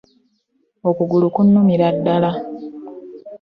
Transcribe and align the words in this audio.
Okugulu 0.89 1.27
kunnumira 1.35 1.87
ddala. 1.95 2.31